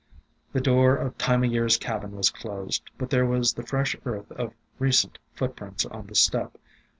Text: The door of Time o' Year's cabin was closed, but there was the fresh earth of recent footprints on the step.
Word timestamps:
The 0.51 0.61
door 0.61 0.95
of 0.95 1.15
Time 1.19 1.43
o' 1.43 1.45
Year's 1.45 1.77
cabin 1.77 2.15
was 2.15 2.31
closed, 2.31 2.81
but 2.97 3.11
there 3.11 3.23
was 3.23 3.53
the 3.53 3.61
fresh 3.61 3.95
earth 4.03 4.31
of 4.31 4.55
recent 4.79 5.19
footprints 5.35 5.85
on 5.85 6.07
the 6.07 6.15
step. 6.15 6.57